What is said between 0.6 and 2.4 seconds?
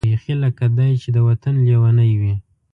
دای چې د وطن لېونۍ وي.